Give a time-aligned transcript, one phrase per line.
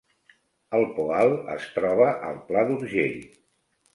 [0.77, 3.23] El Poal es troba al Pla d’Urgell